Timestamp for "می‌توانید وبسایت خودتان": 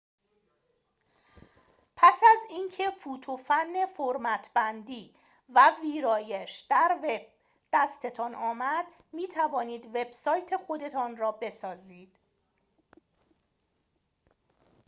9.13-11.17